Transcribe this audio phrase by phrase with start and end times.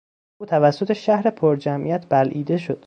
[0.39, 2.79] او توسط شهر پرجمعیت بلعیده شد.